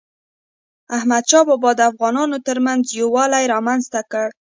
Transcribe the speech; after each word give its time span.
احمدشاه 0.97 1.43
بابا 1.49 1.71
د 1.77 1.81
افغانانو 1.91 2.37
ترمنځ 2.47 2.81
یووالی 2.99 3.43
رامنځته 3.53 4.01
کړ. 4.11 4.27